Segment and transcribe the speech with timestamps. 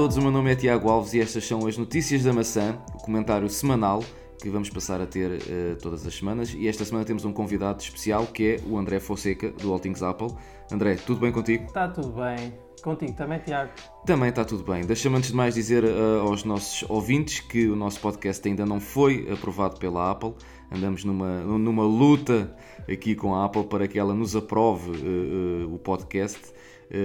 [0.00, 2.32] Olá a todos, o meu nome é Tiago Alves e estas são as Notícias da
[2.32, 4.02] Maçã, o comentário semanal
[4.40, 6.54] que vamos passar a ter uh, todas as semanas.
[6.54, 10.02] E esta semana temos um convidado especial que é o André Fonseca, do All Things
[10.02, 10.28] Apple.
[10.72, 11.66] André, tudo bem contigo?
[11.66, 12.54] Está tudo bem.
[12.82, 13.72] Contigo também, Tiago?
[14.06, 14.86] Também está tudo bem.
[14.86, 18.80] Deixa-me antes de mais dizer uh, aos nossos ouvintes que o nosso podcast ainda não
[18.80, 20.32] foi aprovado pela Apple.
[20.72, 22.56] Andamos numa, numa luta
[22.90, 26.40] aqui com a Apple para que ela nos aprove uh, o podcast.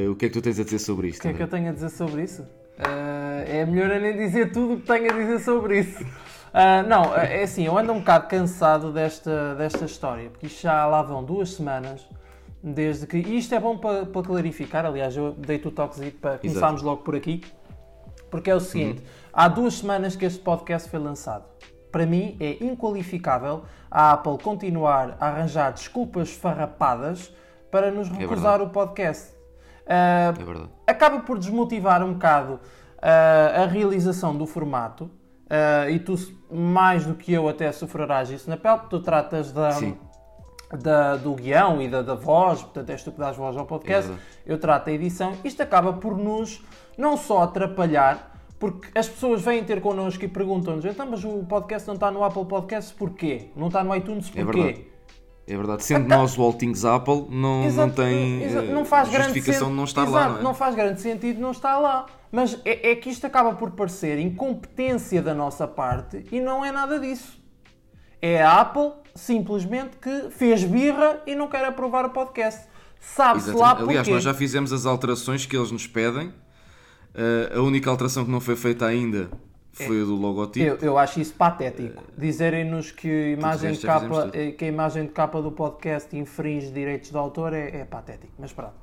[0.09, 1.19] o que é que tu tens a dizer sobre isto?
[1.19, 2.41] O que é que eu tenho a dizer sobre isso?
[2.77, 6.03] É melhor eu nem dizer tudo o que tenho a dizer sobre isso.
[6.03, 10.85] Uh, não, é assim, eu ando um bocado cansado desta, desta história, porque isto já
[10.85, 12.07] lá vão duas semanas
[12.63, 13.17] desde que.
[13.17, 17.03] E isto é bom para, para clarificar, aliás, eu dei-te o toquezinho para começarmos logo
[17.03, 17.43] por aqui,
[18.31, 19.05] porque é o seguinte: uhum.
[19.33, 21.43] há duas semanas que este podcast foi lançado.
[21.91, 27.33] Para mim é inqualificável a Apple continuar a arranjar desculpas farrapadas
[27.69, 29.34] para nos é recusar é o podcast.
[29.85, 30.69] Uh, é verdade.
[30.87, 35.09] Acaba por desmotivar um bocado uh, a realização do formato.
[35.45, 36.15] Uh, e tu,
[36.51, 39.69] mais do que eu, até sofrerás isso na pele, porque tu tratas da,
[40.71, 44.11] da, do guião e da, da voz, portanto és tu que dás voz ao podcast,
[44.11, 44.15] é
[44.51, 45.33] eu trato a edição.
[45.43, 46.65] Isto acaba por nos
[46.97, 51.87] não só atrapalhar, porque as pessoas vêm ter connosco e perguntam-nos então, mas o podcast
[51.87, 53.51] não está no Apple Podcast porquê?
[53.55, 54.87] Não está no iTunes é porquê?
[54.91, 54.94] É
[55.47, 59.11] é verdade, sendo então, nós o All Things Apple, não, não tem exato, não faz
[59.11, 60.29] justificação de não estar exato, lá.
[60.29, 60.41] Não, é?
[60.41, 62.07] não, faz grande sentido não estar lá.
[62.31, 66.71] Mas é, é, que isto acaba por parecer incompetência da nossa parte e não é
[66.71, 67.39] nada disso.
[68.19, 72.67] É a Apple simplesmente que fez birra e não quer aprovar o podcast.
[72.99, 73.91] Sabe-se lá porquê.
[73.91, 76.29] Aliás, nós já fizemos as alterações que eles nos pedem.
[76.29, 79.29] Uh, a única alteração que não foi feita ainda
[79.83, 80.65] foi o do logotipo.
[80.65, 82.03] Eu, eu acho isso patético.
[82.17, 86.71] Dizerem-nos que, a imagem de capa, eh, que a imagem de capa do podcast infringe
[86.71, 88.31] direitos de autor é, é patético.
[88.39, 88.73] Mas pronto.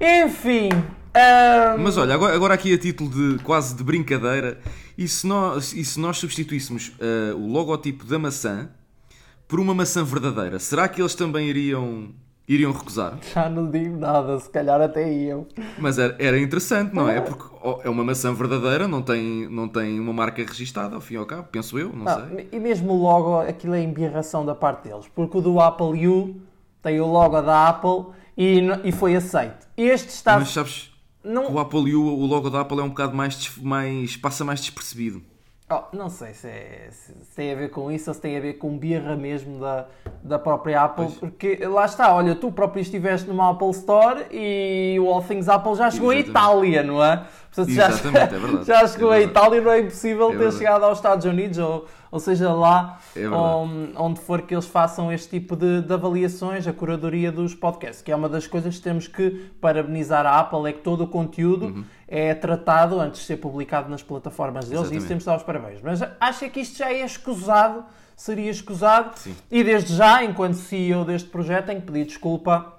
[0.00, 0.70] Enfim.
[0.72, 1.82] Um...
[1.82, 4.58] Mas olha, agora, agora, aqui a título de quase de brincadeira,
[4.96, 8.70] e se nós, e se nós substituíssemos uh, o logotipo da maçã
[9.46, 12.10] por uma maçã verdadeira, será que eles também iriam
[12.48, 13.18] iriam recusar?
[13.34, 15.46] Já não digo nada, se calhar até iam.
[15.78, 17.20] Mas era, era interessante, não é?
[17.20, 17.44] Porque
[17.84, 21.26] é uma maçã verdadeira, não tem, não tem uma marca registada, ao fim e ao
[21.26, 22.48] cabo, penso eu, não, não sei.
[22.50, 26.40] E mesmo logo, aquilo é embirração da parte deles, porque o do Apple U
[26.82, 29.66] tem o logo da Apple e, e foi aceito.
[29.76, 30.38] Este está...
[30.38, 30.90] Mas sabes,
[31.22, 31.52] não...
[31.52, 35.22] o Apple U, o logo da Apple é um bocado mais, mais passa mais despercebido.
[35.70, 38.40] Oh, não sei se, é, se, tem a ver com isso ou se tem a
[38.40, 39.86] ver com birra mesmo da,
[40.22, 41.18] da própria Apple, pois.
[41.18, 45.74] porque lá está, olha, tu próprio estiveste numa Apple Store e o All Things Apple
[45.74, 46.38] já chegou Exatamente.
[46.38, 47.22] à Itália, não é?
[47.64, 48.66] Portanto, já, Exatamente, é verdade.
[48.66, 50.58] Já chegou é à Itália, não é impossível é ter verdade.
[50.58, 55.12] chegado aos Estados Unidos ou ou seja, lá é onde, onde for que eles façam
[55.12, 58.82] este tipo de, de, avaliações, a curadoria dos podcasts, que é uma das coisas que
[58.82, 61.84] temos que parabenizar a Apple, é que todo o conteúdo uhum.
[62.06, 64.94] é tratado antes de ser publicado nas plataformas deles Exatamente.
[64.94, 65.80] e isso temos de dar os parabéns.
[65.82, 67.84] Mas acho que isto já é escusado,
[68.16, 69.36] seria escusado, Sim.
[69.50, 72.77] e desde já, enquanto CEO deste projeto, tenho que pedir desculpa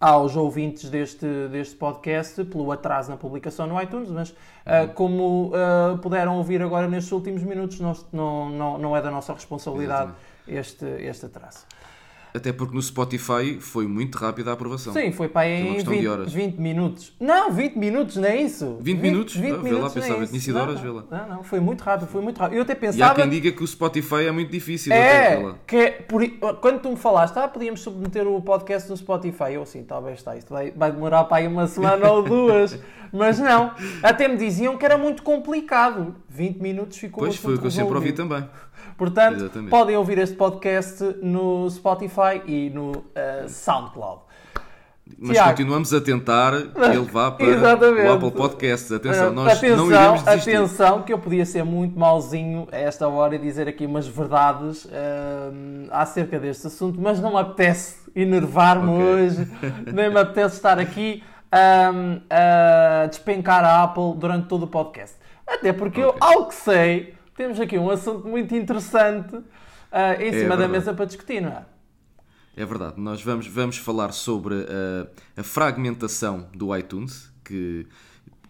[0.00, 5.98] aos ouvintes deste, deste podcast pelo atraso na publicação no iTunes, mas uh, como uh,
[5.98, 10.12] puderam ouvir agora nestes últimos minutos, não, não, não é da nossa responsabilidade
[10.46, 11.66] este, este atraso.
[12.38, 14.92] Até porque no Spotify foi muito rápida a aprovação.
[14.92, 17.12] Sim, foi para aí em 20, 20, minutos.
[17.18, 18.78] Não, 20 minutos, não é isso?
[18.80, 19.36] 20, 20 minutos?
[19.36, 21.04] 20 ah, vê lá, pensava, é tinha sido horas, vê lá.
[21.10, 22.56] Não, não, foi muito rápido, foi muito rápido.
[22.56, 22.98] Eu até pensava...
[22.98, 24.92] E há quem diga que o Spotify é muito difícil.
[24.92, 26.22] É, até, que é por...
[26.60, 30.36] quando tu me falaste, ah, podíamos submeter o podcast no Spotify, eu assim, talvez está,
[30.36, 32.78] isto vai, vai demorar para aí uma semana ou duas.
[33.12, 36.14] Mas não, até me diziam que era muito complicado.
[36.28, 38.48] 20 minutos ficou Pois foi o que eu sempre ouvi também.
[38.96, 39.70] Portanto, Exatamente.
[39.70, 44.22] podem ouvir este podcast no Spotify e no uh, SoundCloud.
[45.16, 45.50] Mas Tiago.
[45.50, 48.06] continuamos a tentar que ele vá para Exatamente.
[48.08, 48.92] o Apple Podcasts.
[48.92, 50.56] Atenção, nós atenção, não iremos desistir.
[50.56, 54.84] Atenção, que eu podia ser muito mauzinho a esta hora e dizer aqui umas verdades
[54.84, 54.90] uh,
[55.90, 59.04] acerca deste assunto, mas não me apetece enervar-me okay.
[59.04, 59.48] hoje,
[59.92, 61.22] nem me apetece estar aqui
[61.52, 65.16] um, a despencar a Apple durante todo o podcast.
[65.46, 66.20] Até porque okay.
[66.20, 69.42] eu, ao que sei, temos aqui um assunto muito interessante uh,
[70.20, 70.60] em é cima verdade.
[70.60, 71.64] da mesa para discutir, não é?
[72.56, 77.86] É verdade, nós vamos, vamos falar sobre uh, a fragmentação do iTunes, que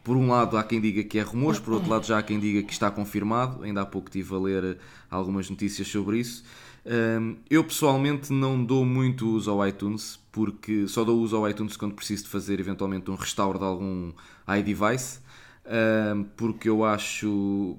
[0.02, 2.40] por um lado há quem diga que é rumores, por outro lado já há quem
[2.40, 3.62] diga que está confirmado.
[3.62, 4.78] Ainda há pouco estive a ler
[5.10, 6.42] algumas notícias sobre isso.
[7.50, 11.94] Eu pessoalmente não dou muito uso ao iTunes, porque só dou uso ao iTunes quando
[11.94, 14.12] preciso de fazer eventualmente um restauro de algum
[14.48, 15.20] iDevice,
[16.36, 17.76] porque eu acho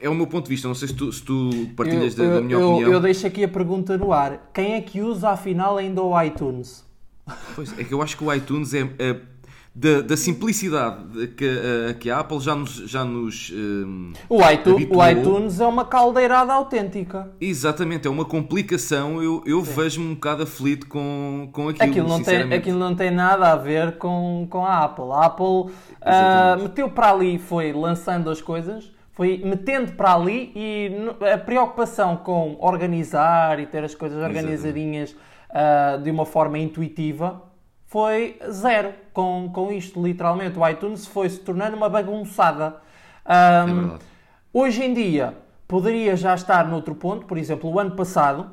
[0.00, 2.34] é o meu ponto de vista, não sei se tu, se tu partilhas eu, da,
[2.34, 2.92] da, minha eu, opinião.
[2.92, 6.84] Eu deixo aqui a pergunta no ar: quem é que usa afinal ainda o iTunes?
[7.54, 9.20] Pois é que eu acho que o iTunes é, é
[9.74, 12.70] da, da simplicidade que, uh, que a Apple já nos.
[12.90, 17.30] Já nos uh, o, iTunes, o iTunes é uma caldeirada autêntica.
[17.40, 19.22] Exatamente, é uma complicação.
[19.22, 21.90] Eu, eu vejo-me um bocado aflito com, com aquilo.
[21.90, 25.12] Aquilo não, tem, aquilo não tem nada a ver com, com a Apple.
[25.12, 30.90] A Apple uh, meteu para ali, foi lançando as coisas foi metendo para ali e
[31.30, 35.14] a preocupação com organizar e ter as coisas organizadinhas
[35.50, 37.49] uh, de uma forma intuitiva
[37.90, 40.56] foi zero com, com isto, literalmente.
[40.56, 42.76] O iTunes foi se tornando uma bagunçada.
[43.26, 43.98] Um, é
[44.54, 48.52] hoje em dia poderia já estar noutro ponto, por exemplo, o ano passado,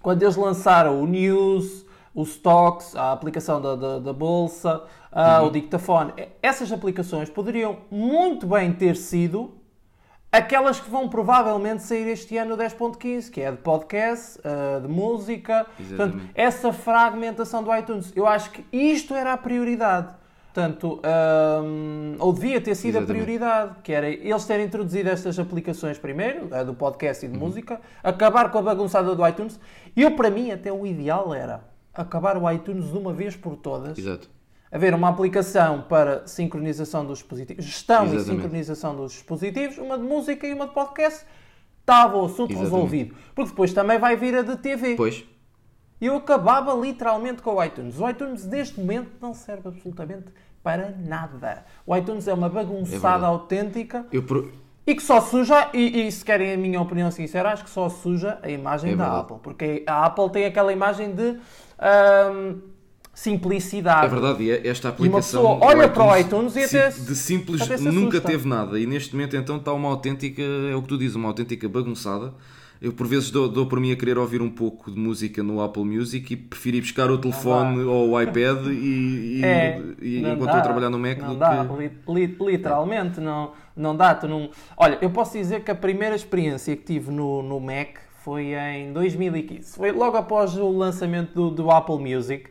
[0.00, 1.84] quando eles lançaram o News,
[2.14, 5.48] o Stocks, a aplicação da, da, da Bolsa, uh, uhum.
[5.48, 9.52] o Dictaphone, essas aplicações poderiam muito bem ter sido
[10.36, 14.88] aquelas que vão provavelmente sair este ano no 10.15, que é de podcast, uh, de
[14.88, 15.64] música.
[15.76, 18.12] Portanto, essa fragmentação do iTunes.
[18.16, 20.08] Eu acho que isto era a prioridade.
[20.52, 21.00] Portanto,
[21.64, 23.10] um, ou devia ter sido Exatamente.
[23.10, 27.34] a prioridade, que era eles terem introduzido estas aplicações primeiro, a do podcast e de
[27.34, 27.46] uhum.
[27.46, 29.58] música, acabar com a bagunçada do iTunes.
[29.96, 33.96] Eu, para mim, até o ideal era acabar o iTunes de uma vez por todas.
[33.98, 34.33] Exato
[34.74, 38.28] haver uma aplicação para sincronização dos dispositivos, gestão Exatamente.
[38.28, 41.24] e sincronização dos dispositivos, uma de música e uma de podcast,
[41.78, 42.72] estava o assunto Exatamente.
[42.72, 43.14] resolvido.
[43.36, 44.96] Porque depois também vai vir a de TV.
[44.96, 45.24] Pois.
[46.00, 48.00] E eu acabava literalmente com o iTunes.
[48.00, 50.26] O iTunes, neste momento, não serve absolutamente
[50.60, 51.64] para nada.
[51.86, 54.04] O iTunes é uma bagunçada é autêntica.
[54.26, 54.50] Pro...
[54.84, 57.88] E que só suja, e, e, se querem a minha opinião sincera, acho que só
[57.88, 59.24] suja a imagem é da verdade.
[59.24, 59.38] Apple.
[59.40, 61.38] Porque a Apple tem aquela imagem de.
[61.78, 62.73] Um,
[63.14, 64.06] simplicidade.
[64.06, 65.04] É verdade, e esta aplicação.
[65.04, 66.90] E uma pessoa olha para o iTunes e até.
[66.90, 68.78] De simples até nunca teve nada.
[68.78, 72.34] E neste momento então está uma autêntica, é o que tu dizes, uma autêntica bagunçada.
[72.82, 75.62] Eu por vezes dou, dou para mim a querer ouvir um pouco de música no
[75.62, 80.18] Apple Music e prefiro ir buscar o telefone ou o iPad e, e, é, e
[80.18, 82.44] enquanto dá, estou a trabalhar no Mac não dá, que...
[82.44, 84.14] literalmente não, não dá.
[84.14, 84.50] Tu não...
[84.76, 88.92] Olha, eu posso dizer que a primeira experiência que tive no, no Mac foi em
[88.92, 89.76] 2015.
[89.76, 92.50] Foi logo após o lançamento do, do Apple Music.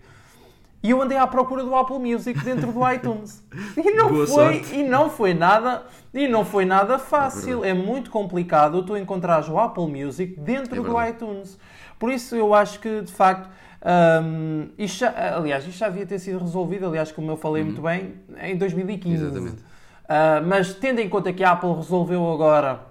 [0.83, 3.41] E eu andei à procura do Apple Music dentro do iTunes.
[3.77, 4.75] E não Boa foi, sorte.
[4.75, 5.83] e não foi nada,
[6.13, 7.63] e não foi nada fácil.
[7.63, 11.57] É, é muito complicado tu encontrares o Apple Music dentro é do iTunes.
[11.97, 13.50] Por isso eu acho que de facto
[13.85, 17.69] um, isto já, aliás, isto já havia ter sido resolvido, aliás, como eu falei uhum.
[17.69, 19.24] muito bem, em 2015.
[19.24, 19.62] Exatamente.
[19.62, 22.81] Uh, mas tendo em conta que a Apple resolveu agora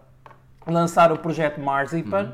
[0.66, 2.32] lançar o projeto Marzipan, uhum.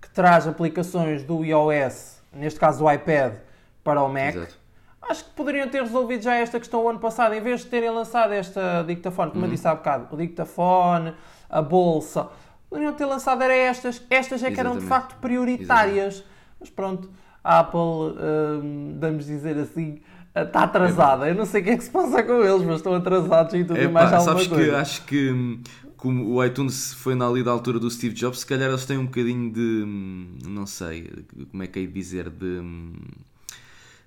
[0.00, 3.34] que traz aplicações do iOS, neste caso do iPad,
[3.82, 4.34] para o Mac.
[4.34, 4.63] Exato
[5.08, 7.90] Acho que poderiam ter resolvido já esta questão o ano passado, em vez de terem
[7.90, 9.50] lançado esta dictafone, como uhum.
[9.50, 11.14] eu disse há bocado, o dictafone,
[11.48, 12.28] a bolsa,
[12.70, 16.14] poderiam ter lançado era estas, estas é que eram de facto prioritárias.
[16.14, 16.34] Exatamente.
[16.60, 17.10] Mas pronto,
[17.42, 20.00] a Apple, hum, vamos dizer assim,
[20.34, 21.28] está atrasada.
[21.28, 23.64] Eu não sei o que é que se passa com eles, mas estão atrasados e
[23.64, 24.64] tudo é, mais alguma sabes coisa.
[24.64, 25.60] que acho que hum,
[25.96, 28.98] como o iTunes foi na ali da altura do Steve Jobs, se calhar eles têm
[28.98, 31.10] um bocadinho de, hum, não sei,
[31.50, 32.60] como é que é de dizer, de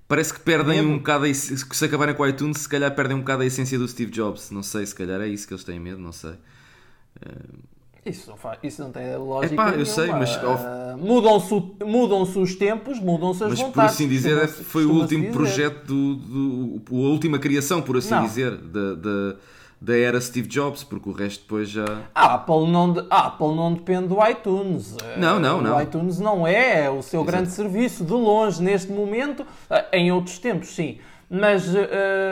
[0.08, 0.88] Parece que perdem medo.
[0.88, 3.78] um bocado a, se acabarem com o iTunes, se calhar perdem um bocado a essência
[3.78, 4.52] do Steve Jobs.
[4.52, 6.32] Não sei, se calhar é isso que eles têm medo, não sei.
[6.32, 7.78] Uh...
[8.10, 9.54] Isso não, faz, isso não tem lógica.
[9.54, 10.34] Epá, eu sei, mas.
[10.38, 11.54] Uh, mudam-se
[11.86, 13.76] mudam os tempos, mudam-se as mas, vontades.
[13.76, 18.12] Mas por assim dizer, foi o último projeto, do, do, a última criação, por assim
[18.12, 18.24] não.
[18.24, 19.36] dizer, da.
[19.80, 21.86] Da era Steve Jobs, porque o resto depois já.
[22.14, 23.06] A Apple não, de...
[23.10, 24.96] a Apple não depende do iTunes.
[25.18, 25.78] Não, não, não.
[25.78, 27.32] O iTunes não é o seu Exato.
[27.32, 29.46] grande serviço, de longe, neste momento.
[29.70, 30.98] Eh, em outros tempos, sim.
[31.30, 31.82] Mas uh,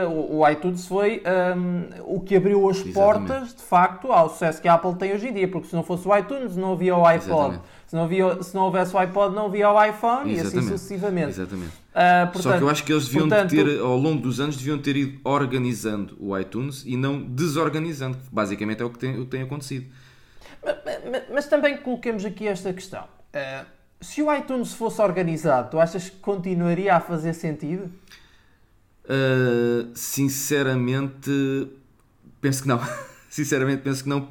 [0.09, 1.21] o iTunes foi
[1.57, 2.93] um, o que abriu as Exatamente.
[2.93, 5.47] portas, de facto, ao sucesso que a Apple tem hoje em dia.
[5.47, 7.29] Porque se não fosse o iTunes, não havia o iPod.
[7.29, 7.63] Exatamente.
[7.85, 10.35] Se não, havia, se não houvesse o iPod, não havia o iPhone Exatamente.
[10.35, 11.29] e assim sucessivamente.
[11.29, 11.84] Exatamente.
[11.95, 14.57] Uh, portanto, Só que eu acho que eles deviam portanto, ter, ao longo dos anos,
[14.57, 19.17] deviam ter ido organizando o iTunes e não desorganizando, que basicamente é o que tem,
[19.17, 19.85] o que tem acontecido.
[20.61, 23.05] Mas, mas, mas, também coloquemos aqui esta questão.
[23.33, 23.65] Uh,
[24.01, 27.89] se o iTunes fosse organizado, tu achas que continuaria a fazer sentido?
[29.05, 31.31] Uh, sinceramente,
[32.41, 32.81] penso que não.
[33.29, 34.27] sinceramente, penso que não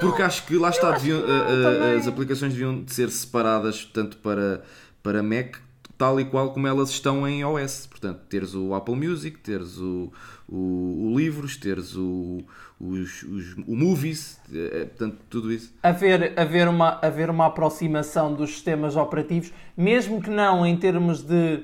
[0.00, 4.62] porque não, acho que lá está, deviam, não, as aplicações deviam ser separadas tanto para,
[5.02, 5.56] para Mac
[6.02, 7.86] tal e qual como elas estão em iOS.
[7.86, 10.12] Portanto, teres o Apple Music, teres o,
[10.48, 12.42] o, o Livros, teres o,
[12.80, 15.72] os, os, o Movies, é, portanto, tudo isso.
[15.80, 21.62] Haver, haver, uma, haver uma aproximação dos sistemas operativos, mesmo que não em termos de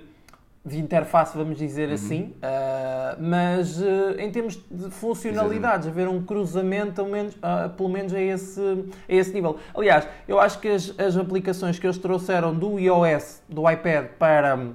[0.64, 1.94] de interface, vamos dizer uhum.
[1.94, 5.88] assim, uh, mas uh, em termos de funcionalidades, Exatamente.
[5.88, 8.60] haver um cruzamento, pelo menos, uh, pelo menos a, esse,
[9.08, 9.58] a esse nível.
[9.74, 14.56] Aliás, eu acho que as, as aplicações que eles trouxeram do iOS, do iPad, para
[14.56, 14.74] um,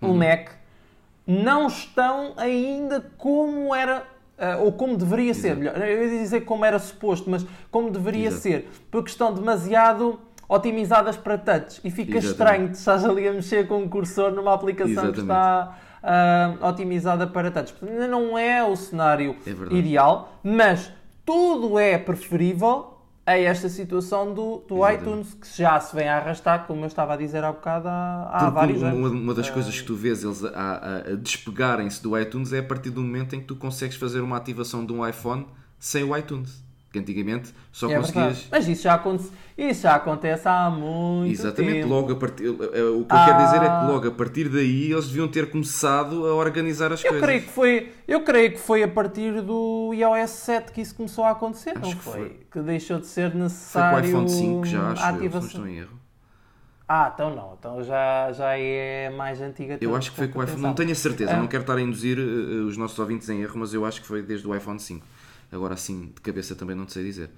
[0.00, 0.12] uhum.
[0.12, 0.50] o Mac,
[1.26, 5.42] não estão ainda como era Uh, ou como deveria Exato.
[5.42, 8.42] ser, melhor, eu ia dizer como era suposto, mas como deveria Exato.
[8.42, 12.30] ser, porque estão demasiado otimizadas para touch e fica Exatamente.
[12.30, 15.14] estranho de estás ali a mexer com um cursor numa aplicação Exatamente.
[15.14, 17.72] que está uh, otimizada para touch.
[17.72, 20.90] Portanto, ainda não é o cenário é ideal, mas
[21.24, 22.94] tudo é preferível
[23.26, 27.14] a esta situação do, do iTunes, que já se vem a arrastar, como eu estava
[27.14, 29.12] a dizer há bocado, há, há vários uma, anos.
[29.12, 29.52] Uma das uh...
[29.52, 33.00] coisas que tu vês eles a, a, a despegarem-se do iTunes é a partir do
[33.00, 35.46] momento em que tu consegues fazer uma ativação de um iPhone
[35.78, 36.63] sem o iTunes.
[36.94, 38.24] Que antigamente só é conseguias.
[38.24, 38.48] Verdade.
[38.52, 41.88] Mas isso já, acontece, isso já acontece há muito Exatamente, tempo.
[41.88, 42.48] logo a partir.
[42.48, 43.24] O que eu ah.
[43.24, 47.02] quero dizer é que logo a partir daí eles deviam ter começado a organizar as
[47.02, 47.26] eu coisas.
[47.26, 51.24] Creio que foi, eu creio que foi a partir do iOS 7 que isso começou
[51.24, 52.12] a acontecer, acho não que foi?
[52.12, 52.40] foi?
[52.48, 54.00] Que deixou de ser necessário.
[54.04, 55.24] Foi com o iPhone 5 já, acho ativação.
[55.24, 56.04] eu, se não estou em erro.
[56.86, 59.78] Ah, então não, então já, já é mais antiga.
[59.80, 61.36] Eu acho que foi com o iPhone, não tenho a certeza, é.
[61.36, 64.06] não quero estar a induzir uh, os nossos ouvintes em erro, mas eu acho que
[64.06, 65.04] foi desde o iPhone 5.
[65.54, 67.30] Agora assim, de cabeça também não te sei dizer.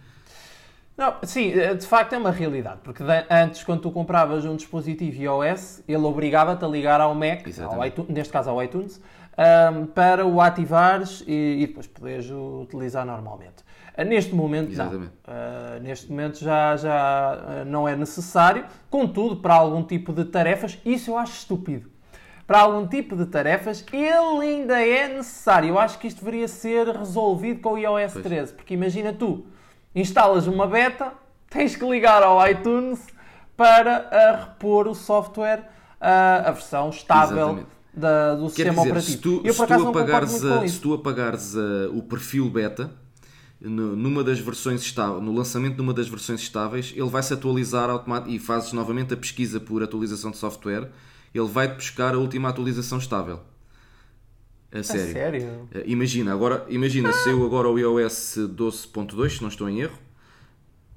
[0.97, 5.21] Não, sim, eh, de facto é uma realidade, porque antes, quando tu compravas um dispositivo
[5.21, 8.99] iOS, ele obrigava-te a ligar ao Mac, ao iTunes, neste caso ao iTunes,
[9.37, 13.63] um, para o ativares e, e, depois poderes utilizar normalmente.
[13.99, 15.13] Uh, neste momento, Exatamente.
[15.27, 15.35] não.
[15.35, 20.79] Uh, neste momento já, já uh, não é necessário, contudo, para algum tipo de tarefas,
[20.85, 21.91] isso eu acho estúpido.
[22.47, 25.71] Para algum tipo de tarefas, ele ainda é necessário.
[25.71, 28.25] Eu acho que isto deveria ser resolvido com o iOS pois.
[28.25, 29.45] 13, porque imagina tu
[29.95, 31.13] instalas uma beta,
[31.51, 33.05] tens que ligar ao iTunes
[33.57, 35.69] para uh, repor o software,
[36.01, 39.13] uh, a versão estável da, do Quer sistema dizer, operativo.
[39.13, 41.55] Se tu, Eu, se, tu apagares a, se tu apagares
[41.93, 42.93] o perfil beta,
[43.61, 47.89] numa das versões estáveis, no lançamento de uma das versões estáveis, ele vai se atualizar
[47.89, 50.91] automaticamente e fazes novamente a pesquisa por atualização de software,
[51.39, 53.41] ele vai-te buscar a última atualização estável.
[54.73, 55.11] A sério.
[55.11, 55.69] A sério?
[55.75, 57.13] Uh, imagina, agora, imagina, ah.
[57.13, 59.99] se eu agora o iOS 12.2, se não estou em erro.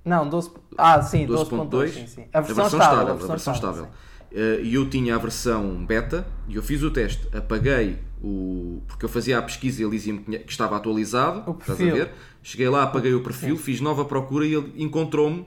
[0.03, 0.51] Não, 12.
[0.77, 1.69] Ah, sim, 12.2.
[1.69, 1.93] 12.
[1.93, 2.25] Sim, sim.
[2.33, 3.13] A versão, a versão estável.
[3.13, 3.87] A versão, estável.
[4.31, 8.81] Eh, e eu tinha a versão beta e eu fiz o teste, apaguei o.
[8.87, 11.57] porque eu fazia a pesquisa e ele dizia-me que estava atualizado.
[11.59, 12.11] Estás a ver?
[12.43, 13.63] Cheguei lá, apaguei o perfil, sim.
[13.63, 15.45] fiz nova procura e ele encontrou-me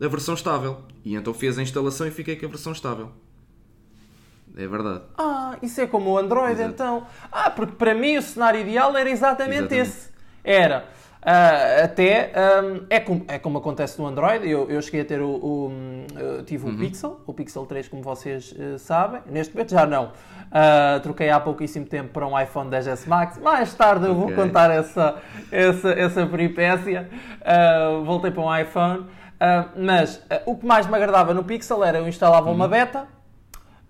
[0.00, 0.78] a versão estável.
[1.04, 3.10] E então fez a instalação e fiquei com a versão estável.
[4.56, 5.02] É verdade.
[5.16, 6.70] Ah, isso é como o Android Exato.
[6.70, 7.06] então.
[7.30, 9.80] Ah, porque para mim o cenário ideal era exatamente, exatamente.
[9.80, 10.10] esse.
[10.44, 10.84] Era.
[11.22, 12.32] Uh, até
[12.64, 14.48] um, é, como, é como acontece no Android.
[14.48, 15.30] Eu, eu cheguei a ter o.
[15.30, 16.78] o tive o uhum.
[16.78, 19.22] Pixel, o Pixel 3, como vocês uh, sabem.
[19.26, 20.06] Neste momento já não.
[20.06, 23.38] Uh, troquei há pouquíssimo tempo para um iPhone 10S Max.
[23.38, 25.16] Mais tarde eu vou contar essa,
[25.50, 27.08] essa, essa peripécia.
[28.04, 29.06] voltei para um iPhone.
[29.76, 32.54] mas o que mais me agradava no Pixel era eu instalava uhum.
[32.56, 33.06] uma beta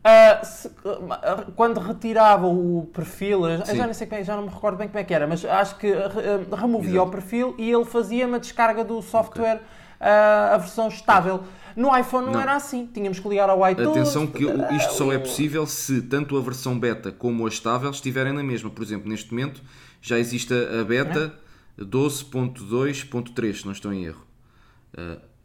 [0.03, 4.89] Uh, se, uh, quando retirava o perfil, já, não sei, já não me recordo bem
[4.89, 7.09] como é que era, mas acho que uh, removia Exato.
[7.09, 9.61] o perfil e ele fazia uma descarga do software
[10.01, 11.45] a versão estável.
[11.77, 13.91] No iPhone não, não, era assim, tínhamos que ligar ao iTunes.
[13.91, 14.43] Atenção que
[14.75, 18.69] isto só é possível se tanto a versão beta como a estável estiverem na mesma.
[18.69, 19.63] Por exemplo, neste momento
[20.01, 21.33] já existe a beta
[21.79, 21.85] é?
[21.85, 24.27] 12.2.3, se não estou em erro.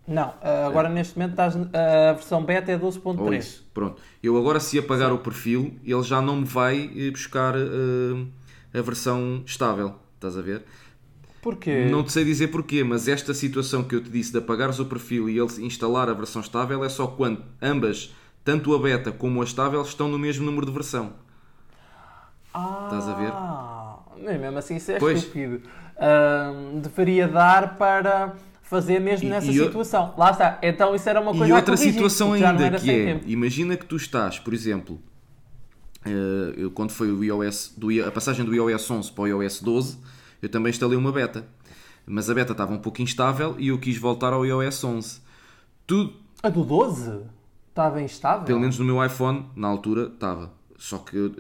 [0.08, 0.92] Não, eh, agora é.
[0.92, 3.60] neste momento estás, a versão beta é 12.3.
[3.74, 4.02] Pronto.
[4.24, 5.16] Eu agora se apagar Sim.
[5.16, 8.28] o perfil, ele já não me vai eh, buscar uh,
[8.74, 9.96] a versão estável.
[10.16, 10.64] Estás a ver?
[11.42, 11.90] Porquê?
[11.92, 14.86] Não te sei dizer porquê, mas esta situação que eu te disse de apagares o
[14.86, 19.42] perfil e ele instalar a versão estável é só quando ambas, tanto a beta como
[19.42, 21.14] a estável, estão no mesmo número de versão.
[22.54, 24.40] Ah, Estás a ver?
[24.40, 25.20] Mesmo assim, isso é pois.
[25.20, 25.62] estúpido.
[25.96, 28.36] Uh, deveria dar para
[28.68, 30.14] fazer mesmo nessa e, situação.
[30.18, 30.60] Lá está.
[30.62, 33.24] Então isso era uma coisa E outra corrigir, situação ainda que é, tempo.
[33.28, 35.02] imagina que tu estás, por exemplo,
[36.06, 39.98] uh, quando foi o iOS, do, a passagem do iOS 11 para o iOS 12,
[40.42, 41.46] eu também instalei uma beta.
[42.06, 45.22] Mas a beta estava um pouco instável e eu quis voltar ao iOS 11.
[45.86, 46.14] Tudo...
[46.44, 47.22] A do 12?
[47.70, 48.46] Estava instável?
[48.46, 50.52] Pelo menos no meu iPhone, na altura, estava.
[50.78, 51.32] Só que eu,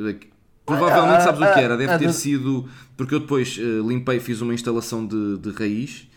[0.65, 4.53] provavelmente sabes o que era, deve ter sido porque eu depois uh, limpei, fiz uma
[4.53, 6.07] instalação de, de raiz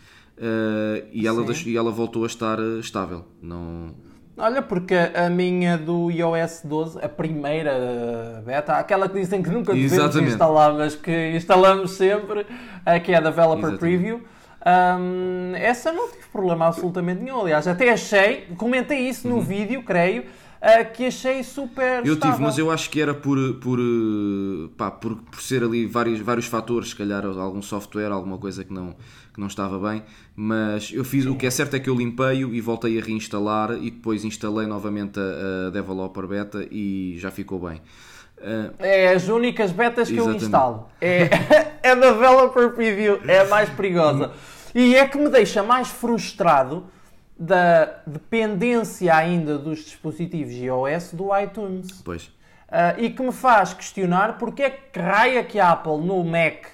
[0.41, 3.25] uh, e, ela e ela voltou a estar uh, estável.
[3.41, 3.93] Não...
[4.37, 9.73] Olha, porque a minha do iOS 12, a primeira beta, aquela que dizem que nunca
[9.73, 12.45] devemos instalar, mas que instalamos sempre,
[13.03, 13.79] que é a Developer Exatamente.
[13.79, 14.21] Preview.
[14.65, 17.41] Um, essa não tive problema absolutamente nenhum.
[17.41, 19.41] Aliás, até achei, comentei isso no uhum.
[19.41, 20.25] vídeo, creio,
[20.61, 22.05] uh, que achei super.
[22.05, 22.35] Eu estável.
[22.35, 23.79] tive, mas eu acho que era por, por,
[24.77, 28.73] pá, por, por ser ali vários, vários fatores, se calhar algum software, alguma coisa que
[28.73, 28.95] não,
[29.33, 30.03] que não estava bem,
[30.35, 31.31] mas eu fiz, Sim.
[31.31, 34.67] o que é certo é que eu limpei-o e voltei a reinstalar e depois instalei
[34.67, 37.81] novamente a, a Developer Beta e já ficou bem.
[38.37, 40.41] Uh, é as únicas betas que exatamente.
[40.41, 40.89] eu instalo.
[40.99, 41.29] É,
[41.83, 44.31] é da Developer Preview, é a mais perigosa.
[44.73, 46.85] E é que me deixa mais frustrado
[47.41, 51.99] da dependência ainda dos dispositivos iOS do iTunes.
[52.03, 52.25] Pois.
[52.25, 56.67] Uh, e que me faz questionar porque é que raia que a Apple no Mac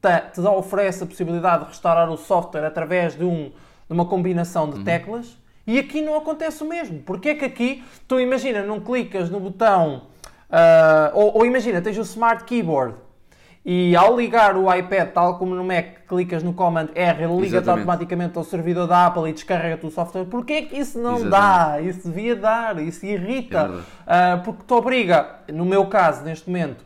[0.00, 4.68] te, te oferece a possibilidade de restaurar o software através de, um, de uma combinação
[4.68, 4.84] de uhum.
[4.84, 7.00] teclas e aqui não acontece o mesmo.
[7.00, 10.08] Porque é que aqui, tu imagina, não clicas no botão,
[10.50, 12.94] uh, ou, ou imagina, tens o Smart Keyboard
[13.64, 17.68] e ao ligar o iPad, tal como no Mac, clicas no Command R, ele liga-te
[17.68, 20.24] automaticamente ao servidor da Apple e descarrega-te o software.
[20.24, 21.30] Porquê é que isso não Exatamente.
[21.30, 21.80] dá?
[21.82, 23.84] Isso devia dar, isso irrita.
[24.06, 26.82] É uh, porque te obriga, no meu caso, neste momento,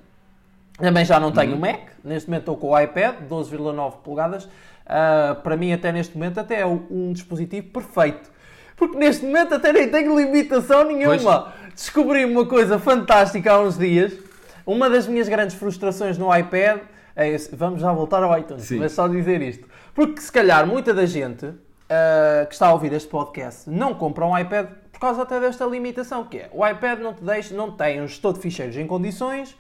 [0.77, 1.61] também já não tenho uhum.
[1.61, 4.45] Mac, neste momento estou com o iPad, 12,9 polegadas.
[4.45, 8.35] Uh, para mim, até neste momento, até é um dispositivo perfeito.
[8.77, 11.41] Porque neste momento até nem tenho limitação nenhuma.
[11.41, 11.73] Pois.
[11.73, 14.24] Descobri uma coisa fantástica há uns dias
[14.67, 16.81] uma das minhas grandes frustrações no iPad
[17.17, 18.79] é esse, vamos já voltar ao iTunes, Sim.
[18.79, 19.69] mas só dizer isto.
[19.95, 24.27] Porque se calhar muita da gente uh, que está a ouvir este podcast não compra
[24.27, 27.71] um iPad por causa até desta limitação, que é o iPad não te deixa, não
[27.71, 29.57] tem um gestor de ficheiros em condições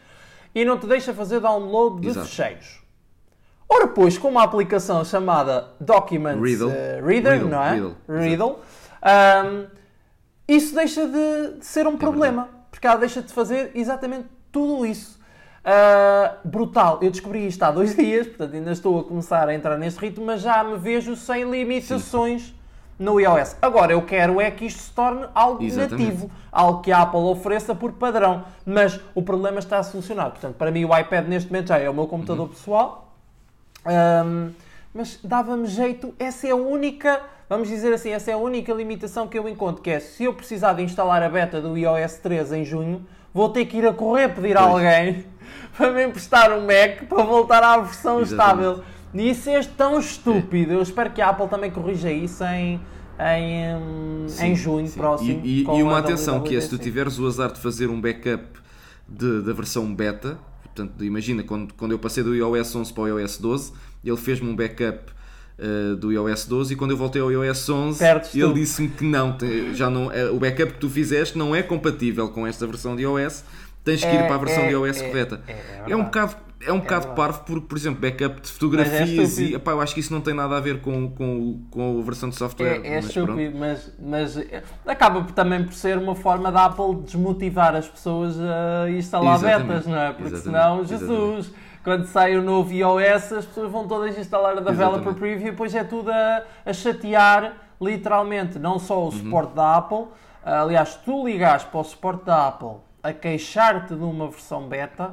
[0.54, 2.26] e não te deixa fazer download de Exato.
[2.26, 2.82] ficheiros.
[3.68, 6.68] Ora, pois, com uma aplicação chamada Document Riddle.
[6.68, 7.49] Uh, Reader, Riddle.
[7.49, 7.75] não é?
[7.75, 8.58] Riddle, Riddle
[9.04, 9.66] um,
[10.46, 12.64] isso deixa de, de ser um é problema, verdade.
[12.70, 15.18] porque ela deixa de fazer exatamente tudo isso.
[15.64, 16.99] Uh, brutal.
[17.02, 20.25] Eu descobri isto há dois dias, portanto ainda estou a começar a entrar neste ritmo,
[20.25, 22.54] mas já me vejo sem limitações Sim.
[22.99, 23.56] no iOS.
[23.61, 26.04] Agora, eu quero é que isto se torne algo Exatamente.
[26.04, 30.32] nativo, algo que a Apple ofereça por padrão, mas o problema está solucionado.
[30.32, 32.52] Portanto, para mim o iPad neste momento já é o meu computador uhum.
[32.52, 33.14] pessoal,
[33.86, 34.50] um,
[34.93, 39.26] mas dava-me jeito, essa é a única, vamos dizer assim, essa é a única limitação
[39.26, 42.52] que eu encontro, que é se eu precisar de instalar a beta do iOS 3
[42.52, 45.26] em junho, vou ter que ir a correr pedir a alguém
[45.76, 48.62] para me emprestar um Mac para voltar à versão Exatamente.
[48.62, 48.84] estável.
[49.12, 50.73] E isso é tão estúpido.
[50.73, 52.80] Eu espero que a Apple também corrija isso em,
[53.18, 54.99] em, sim, em junho sim.
[54.99, 55.40] próximo.
[55.44, 58.00] E, e, e uma atenção que é, se tu tiveres o azar de fazer um
[58.00, 58.44] backup
[59.08, 63.18] de, da versão beta, portanto, imagina, quando, quando eu passei do iOS 11 para o
[63.18, 63.73] iOS 12,
[64.04, 65.12] ele fez-me um backup
[65.58, 69.04] uh, do iOS 12 e quando eu voltei ao iOS 11 Perdes ele disse-me que
[69.04, 69.36] não,
[69.73, 73.02] já não uh, o backup que tu fizeste não é compatível com esta versão de
[73.02, 73.45] iOS,
[73.84, 75.40] tens que é, ir para a versão é, de iOS é, correta.
[75.47, 76.36] É, é, é um bocado
[76.67, 80.00] é um bocado parvo porque, por exemplo, backup de fotografias e epá, eu acho que
[80.00, 82.80] isso não tem nada a ver com, com, com a versão de software.
[82.82, 84.38] É, é mas estúpido, mas, mas
[84.86, 89.69] acaba também por ser uma forma da Apple desmotivar as pessoas a instalar Exatamente.
[89.69, 90.12] betas, não é?
[90.14, 90.62] Porque Exatamente.
[90.62, 95.00] senão, Jesus, Exatamente quando sai o novo iOS, as pessoas vão todas instalar a Developer
[95.00, 95.18] Exatamente.
[95.18, 99.10] Preview e depois é tudo a, a chatear, literalmente, não só o uhum.
[99.12, 99.54] suporte uhum.
[99.54, 100.06] da Apple.
[100.42, 105.12] Aliás, se tu ligares para o suporte da Apple a queixar-te de uma versão beta,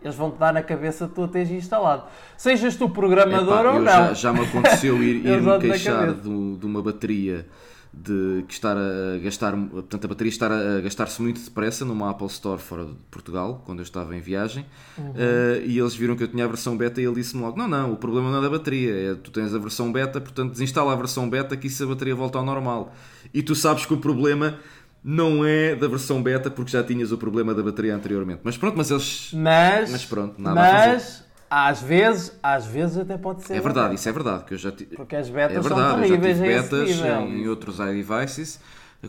[0.00, 2.04] eles vão-te dar na cabeça que tu a tens instalado.
[2.36, 3.84] Sejas tu programador Epá, ou não.
[3.84, 7.46] Já, já me aconteceu ir, ir me queixar de, de uma bateria
[7.94, 12.26] de que estar a gastar, portanto a bateria estar a gastar-se muito depressa numa Apple
[12.28, 14.64] Store fora de Portugal, quando eu estava em viagem,
[14.96, 15.10] uhum.
[15.10, 17.68] uh, e eles viram que eu tinha a versão beta e ele disse-me logo, não,
[17.68, 20.92] não, o problema não é da bateria, é tu tens a versão beta, portanto desinstala
[20.92, 22.94] a versão beta que isso a bateria volta ao normal.
[23.32, 24.58] E tu sabes que o problema
[25.04, 28.40] não é da versão beta porque já tinhas o problema da bateria anteriormente.
[28.42, 29.30] Mas pronto, mas eles...
[29.34, 30.72] Mas, mas pronto, nada mas...
[30.72, 31.21] a fazer
[31.54, 33.56] às vezes, às vezes até pode ser.
[33.56, 34.44] É verdade, isso é verdade.
[34.44, 37.46] Que eu já Porque as betas é verdade, são terríveis eu já tive betas em
[37.46, 38.58] outros iDevices,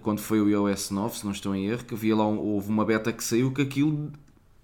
[0.02, 2.84] quando foi o iOS 9, se não estou em erro, que havia lá, houve uma
[2.84, 4.12] beta que saiu que aquilo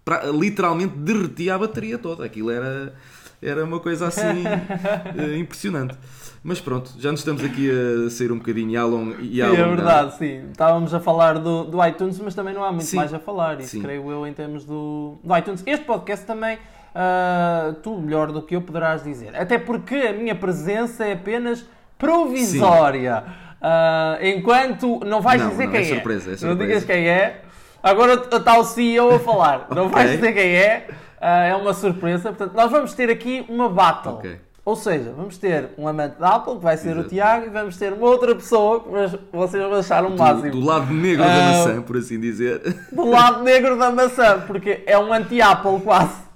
[0.03, 2.25] pra, literalmente derretia a bateria toda.
[2.25, 2.93] Aquilo era,
[3.41, 4.43] era uma coisa assim
[5.17, 5.97] eh, impressionante.
[6.43, 9.51] Mas pronto, já nos estamos aqui a sair um bocadinho e a, long, e a
[9.51, 10.49] sim, É verdade, sim.
[10.51, 12.97] Estávamos a falar do, do iTunes, mas também não há muito sim.
[12.97, 13.57] mais a falar.
[13.61, 13.81] Isso sim.
[13.81, 15.63] creio eu em termos do, do iTunes.
[15.65, 16.57] Este podcast também
[16.95, 19.35] uh, tu melhor do que eu poderás dizer.
[19.35, 21.65] Até porque a minha presença é apenas
[21.97, 23.23] provisória.
[23.61, 25.85] Uh, enquanto não vais não, dizer não, quem é.
[25.85, 26.47] Surpresa, é surpresa.
[26.47, 27.41] Não digas quem é.
[27.81, 29.67] Agora está o CEO a falar.
[29.71, 29.95] Não okay.
[29.95, 30.87] vais dizer quem é.
[30.89, 32.29] Uh, é uma surpresa.
[32.29, 34.15] Portanto, nós vamos ter aqui uma battle.
[34.15, 34.37] Okay.
[34.65, 37.07] Ou seja, vamos ter um amante da Apple, que vai ser Exato.
[37.07, 38.89] o Tiago, e vamos ter uma outra pessoa que
[39.31, 40.51] vocês vão achar um máximo.
[40.51, 42.61] Do lado negro uh, da maçã, por assim dizer.
[42.91, 46.28] Do lado negro da maçã, porque é um anti-Apple quase.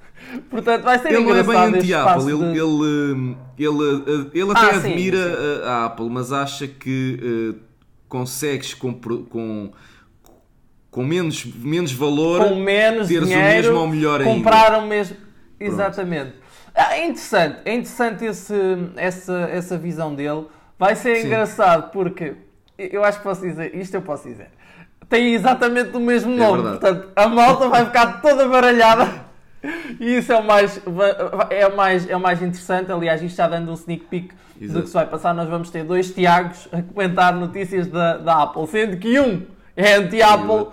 [0.50, 2.60] Portanto, vai ser ele não é bem anti-Apple, ele, de...
[2.60, 5.68] ele, ele, ele, até ah, admira sim, sim.
[5.68, 7.60] a Apple, mas acha que uh,
[8.08, 9.72] consegues com, com,
[10.92, 14.86] com menos, menos valor com menos teres dinheiro, o mesmo ou melhor comprar ainda.
[14.86, 15.18] o mesmo.
[15.60, 16.34] Exatamente.
[16.76, 18.54] Ah, é interessante, é interessante esse,
[18.96, 20.46] essa, essa visão dele.
[20.78, 21.28] Vai ser sim.
[21.28, 22.34] engraçado porque
[22.78, 24.50] eu acho que posso dizer, isto eu posso dizer.
[25.08, 26.64] têm exatamente o mesmo é nome.
[26.64, 29.23] Portanto, a malta vai ficar toda baralhada.
[30.00, 30.82] E isso é o mais,
[31.50, 32.92] é o mais, é o mais interessante.
[32.92, 34.80] Aliás, isto já dando um sneak peek Exato.
[34.80, 38.44] do que se vai passar, nós vamos ter dois Tiagos a comentar notícias da, da
[38.44, 39.44] Apple, sendo que um
[39.76, 40.70] é anti-Apple, uh,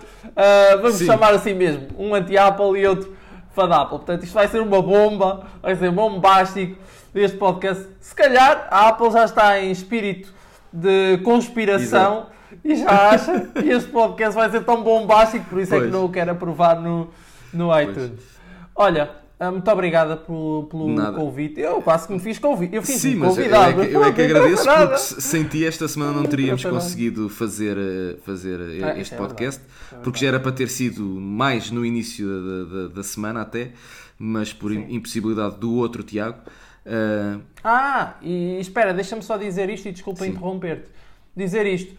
[0.81, 1.05] vamos Sim.
[1.05, 3.15] chamar assim mesmo, um anti-Apple e outro
[3.53, 3.97] fã da Apple.
[3.97, 6.77] Portanto, isto vai ser uma bomba, vai ser bombástico
[7.13, 7.87] este podcast.
[7.99, 10.33] Se calhar a Apple já está em espírito
[10.71, 12.27] de conspiração
[12.63, 12.63] Exato.
[12.63, 15.83] e já acha que este podcast vai ser tão bombástico, por isso pois.
[15.83, 17.09] é que não o quero aprovar no,
[17.53, 18.11] no iTunes.
[18.11, 18.30] Pois.
[18.75, 21.59] Olha, ah, muito obrigada pelo, pelo convite.
[21.59, 22.75] Eu quase que me fiz convite.
[22.75, 23.81] Eu fiz Sim, mas convidado.
[23.81, 27.27] Eu é que, eu é que agradeço porque sem ti esta semana não teríamos conseguido
[27.27, 29.59] fazer, eh, fazer ah, este é podcast,
[29.91, 33.71] é porque já era para ter sido mais no início da, da, da semana até,
[34.15, 34.85] mas por Sim.
[34.89, 36.37] impossibilidade do outro Tiago.
[36.85, 37.41] Uh...
[37.63, 40.87] Ah, e espera, deixa-me só dizer isto e desculpa interromper-te.
[41.35, 41.95] Dizer isto.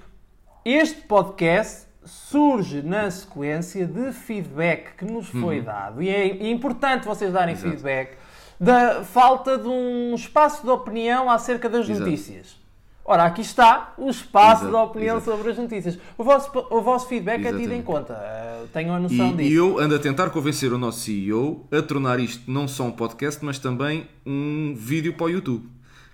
[0.65, 5.65] Este podcast surge na sequência de feedback que nos foi uhum.
[5.65, 7.71] dado, e é importante vocês darem Exato.
[7.71, 8.17] feedback,
[8.59, 12.05] da falta de um espaço de opinião acerca das Exato.
[12.05, 12.63] notícias.
[13.05, 14.71] Ora, aqui está o espaço Exato.
[14.71, 15.99] de opinião sobre as notícias.
[16.17, 17.65] O vosso, o vosso feedback Exatamente.
[17.65, 18.15] é tido em conta.
[18.15, 19.51] Uh, tenham a noção e, disso.
[19.51, 22.93] E eu ando a tentar convencer o nosso CEO a tornar isto não só um
[22.93, 25.69] podcast, mas também um vídeo para o YouTube.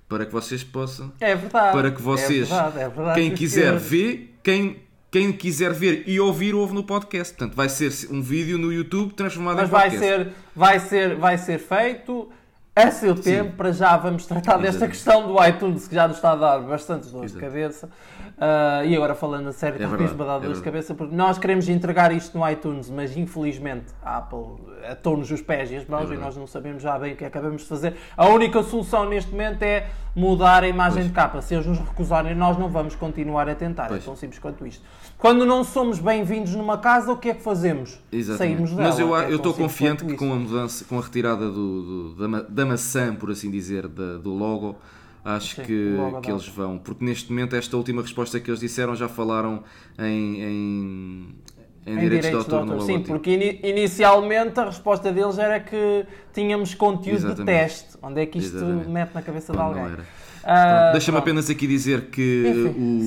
[0.08, 1.12] Para que vocês possam.
[1.20, 1.76] É verdade.
[1.76, 2.50] Para que vocês.
[2.50, 6.84] É verdade, é verdade, quem quiser ver, quem quem quiser ver e ouvir, ouve no
[6.84, 7.34] podcast.
[7.34, 9.98] Portanto, vai ser um vídeo no YouTube transformado Mas em podcast.
[9.98, 12.28] Mas vai ser, vai, ser, vai ser feito
[12.84, 13.22] a seu Sim.
[13.22, 13.56] tempo.
[13.56, 17.10] Para já vamos tratar desta questão do iTunes, que já nos está a dar bastantes
[17.10, 17.88] dores de cabeça.
[18.38, 21.38] Uh, e agora falando a sério, é me a dar dores de cabeça, porque nós
[21.38, 24.54] queremos entregar isto no iTunes, mas infelizmente a Apple
[24.88, 27.24] atou-nos os pés e as mãos é e nós não sabemos já bem o que
[27.24, 27.96] é que acabamos de fazer.
[28.16, 31.06] A única solução neste momento é mudar a imagem pois.
[31.08, 31.42] de capa.
[31.42, 33.86] Se eles nos recusarem, nós não vamos continuar a tentar.
[33.86, 34.02] É pois.
[34.02, 34.84] É tão simples quanto isto.
[35.18, 37.98] Quando não somos bem-vindos numa casa, o que é que fazemos?
[38.12, 38.54] Exatamente.
[38.54, 38.88] Saímos dela.
[38.88, 42.42] Mas eu é estou confiante que com a mudança, com a retirada do, do da,
[42.42, 44.76] da, maçã, por assim dizer, da, do logo,
[45.24, 46.78] acho Sim, que, que eles vão.
[46.78, 49.64] Porque neste momento, esta última resposta que eles disseram, já falaram
[49.98, 51.34] em, em
[51.88, 52.86] em, em direitos, direitos de autor, autor.
[52.86, 53.30] Sim, porque
[53.62, 56.04] in, inicialmente a resposta deles era que
[56.34, 57.38] tínhamos conteúdo Exatamente.
[57.38, 57.98] de teste.
[58.02, 58.88] Onde é que isto Exatamente.
[58.88, 59.94] mete na cabeça Bom, de alguém?
[59.94, 63.00] Uh, Deixa-me apenas aqui dizer que o,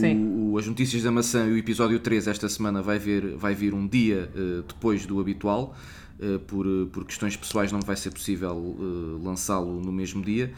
[0.51, 3.73] o, as notícias da maçã e o episódio 3 esta semana vai, ver, vai vir
[3.73, 5.75] um dia uh, depois do habitual.
[6.19, 8.77] Uh, por, por questões pessoais não vai ser possível
[9.23, 10.53] lançá-lo no mesmo dia.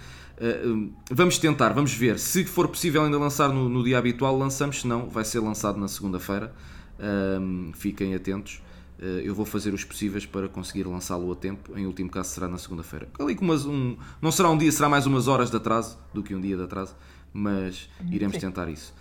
[1.09, 2.19] vamos tentar, vamos ver.
[2.19, 4.81] Se for possível ainda lançar no, no dia habitual, lançamos.
[4.81, 6.53] Se não, vai ser lançado na segunda-feira.
[7.75, 8.61] fiquem atentos.
[9.03, 11.77] Eh, eu vou fazer os possíveis para conseguir lançá-lo a tempo.
[11.77, 13.09] Em último caso, será na segunda-feira.
[13.19, 16.23] Ali com umas, um, não será um dia, será mais umas horas de atraso do
[16.23, 16.95] que um dia de atraso,
[17.33, 18.41] mas iremos Sim.
[18.41, 18.93] tentar isso.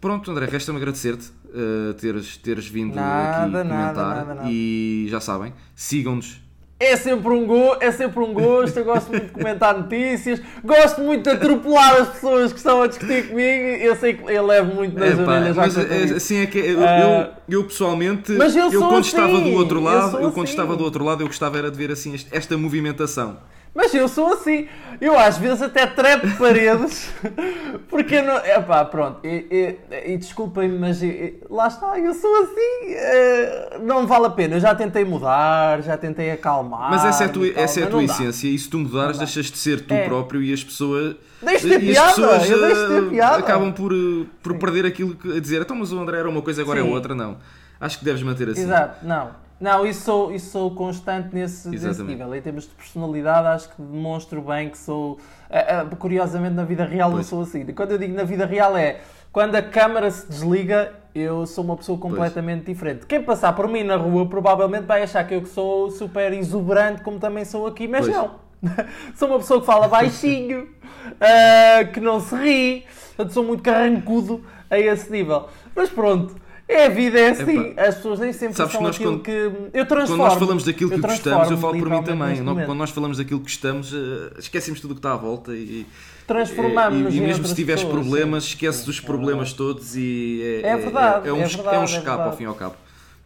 [0.00, 3.94] Pronto, André, resta-me agradecer-te uh, teres, teres vindo nada, aqui comentar.
[3.94, 6.40] Nada, nada, e já sabem, sigam-nos
[6.80, 11.02] é sempre um go é sempre um gosto, eu gosto muito de comentar notícias, gosto
[11.02, 14.74] muito de atropelar as pessoas que estão a discutir comigo, eu sei que eu levo
[14.74, 15.56] muito nas é, orelhas.
[15.56, 19.08] Mas é, assim é que eu, uh, eu, eu, pessoalmente, mas eu, eu quando assim,
[19.08, 20.54] estava do outro lado, eu, eu quando assim.
[20.54, 23.38] estava do outro lado, eu gostava era de ver assim esta movimentação.
[23.74, 24.66] Mas eu sou assim.
[25.00, 27.10] Eu às vezes até trepo paredes.
[27.88, 28.36] Porque não.
[28.36, 29.24] Epá, pronto.
[29.24, 31.98] E, e, e desculpem-me, mas e, lá está.
[31.98, 33.80] Eu sou assim.
[33.80, 34.56] Uh, não vale a pena.
[34.56, 36.90] Eu já tentei mudar, já tentei acalmar.
[36.90, 38.48] Mas essa é a tua, essa é a tua essência.
[38.48, 40.04] E se tu mudares, deixas de ser tu é.
[40.04, 41.16] próprio e as pessoas.
[41.40, 42.08] Deixa de ter piada.
[42.08, 43.38] Pessoas, eu deixo de ter piada.
[43.38, 45.36] Acabam por, eh, por perder aquilo que.
[45.36, 45.62] a dizer.
[45.62, 46.90] Então, mas o André era uma coisa, agora é Sim.
[46.90, 47.14] é outra.
[47.14, 47.38] Não.
[47.80, 48.62] Acho que deves manter assim.
[48.62, 49.06] Exato.
[49.06, 49.30] Não.
[49.60, 52.34] Não, isso sou, isso sou constante nesse, nesse nível.
[52.34, 55.18] Em termos de personalidade, acho que demonstro bem que sou.
[55.50, 57.26] Uh, uh, curiosamente, na vida real, pois.
[57.26, 57.66] eu sou assim.
[57.66, 61.76] Quando eu digo na vida real, é quando a câmara se desliga, eu sou uma
[61.76, 62.76] pessoa completamente pois.
[62.76, 63.06] diferente.
[63.06, 67.18] Quem passar por mim na rua provavelmente vai achar que eu sou super exuberante, como
[67.18, 68.16] também sou aqui, mas pois.
[68.16, 68.40] não.
[69.14, 74.42] sou uma pessoa que fala baixinho, uh, que não se ri, portanto, sou muito carrancudo
[74.70, 75.48] a esse nível.
[75.76, 76.34] Mas pronto.
[76.70, 77.58] É, a vida é assim.
[77.58, 77.82] Epa.
[77.82, 79.78] As pessoas nem sempre Sabes são que nós, aquilo quando, que.
[79.78, 80.22] Eu transformo.
[80.22, 82.44] Quando nós falamos daquilo que gostamos, eu falo por mim também.
[82.44, 83.92] Quando nós falamos daquilo que gostamos,
[84.38, 85.86] esquecemos tudo o que está à volta e.
[86.26, 87.12] Transformamos.
[87.12, 90.60] E, e mesmo se tiveres pessoas, problemas, esqueces os problemas todos e.
[90.62, 91.26] É, é verdade.
[91.26, 92.76] É, é, um, é, verdade, é um escape ao fim e ao cabo.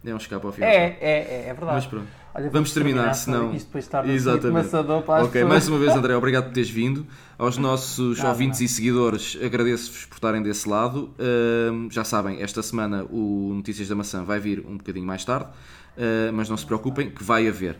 [0.05, 0.67] É um escape ao fim é.
[0.67, 1.73] É, é, é verdade.
[1.73, 2.07] Mas pronto.
[2.33, 3.53] Olha, vamos terminar, senão.
[3.53, 4.69] Isto depois está Exatamente.
[5.05, 7.07] Para ok, mais uma vez, André, obrigado por teres vindo.
[7.37, 8.65] Aos nossos Nada, ouvintes não.
[8.65, 11.13] e seguidores, agradeço-vos por estarem desse lado.
[11.17, 15.45] Uh, já sabem, esta semana o Notícias da Maçã vai vir um bocadinho mais tarde,
[15.45, 17.77] uh, mas não se preocupem, que vai haver.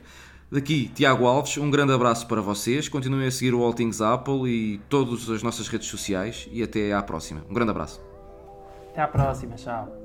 [0.50, 2.88] Daqui, Tiago Alves, um grande abraço para vocês.
[2.88, 6.94] Continuem a seguir o All Things Apple e todas as nossas redes sociais e até
[6.94, 7.42] à próxima.
[7.50, 8.02] Um grande abraço.
[8.92, 10.05] Até à próxima, tchau.